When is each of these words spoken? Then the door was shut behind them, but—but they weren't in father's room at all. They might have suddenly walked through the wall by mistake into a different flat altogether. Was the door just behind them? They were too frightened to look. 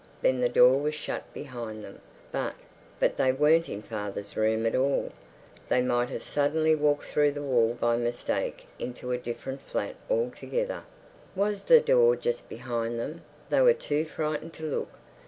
Then 0.23 0.39
the 0.39 0.49
door 0.49 0.79
was 0.81 0.95
shut 0.95 1.31
behind 1.31 1.83
them, 1.85 2.01
but—but 2.31 3.17
they 3.17 3.31
weren't 3.31 3.69
in 3.69 3.83
father's 3.83 4.35
room 4.35 4.65
at 4.65 4.73
all. 4.75 5.11
They 5.69 5.79
might 5.83 6.09
have 6.09 6.23
suddenly 6.23 6.73
walked 6.73 7.03
through 7.05 7.33
the 7.33 7.43
wall 7.43 7.77
by 7.79 7.97
mistake 7.97 8.65
into 8.79 9.11
a 9.11 9.19
different 9.19 9.61
flat 9.61 9.95
altogether. 10.09 10.85
Was 11.35 11.65
the 11.65 11.79
door 11.81 12.15
just 12.15 12.49
behind 12.49 12.99
them? 12.99 13.21
They 13.51 13.61
were 13.61 13.75
too 13.75 14.03
frightened 14.05 14.53
to 14.55 14.63
look. 14.63 14.89